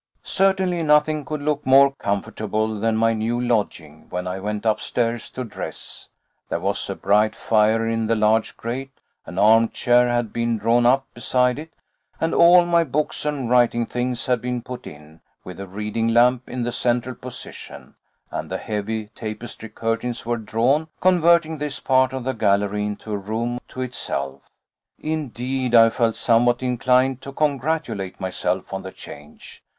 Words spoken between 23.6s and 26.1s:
to itself. Indeed, I